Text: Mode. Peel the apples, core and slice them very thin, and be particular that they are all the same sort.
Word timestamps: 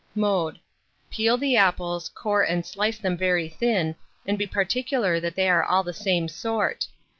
Mode. 0.15 0.57
Peel 1.11 1.37
the 1.37 1.55
apples, 1.55 2.09
core 2.09 2.41
and 2.41 2.65
slice 2.65 2.97
them 2.97 3.15
very 3.15 3.47
thin, 3.47 3.93
and 4.25 4.35
be 4.35 4.47
particular 4.47 5.19
that 5.19 5.35
they 5.35 5.47
are 5.47 5.63
all 5.63 5.83
the 5.83 5.93
same 5.93 6.27
sort. 6.27 6.87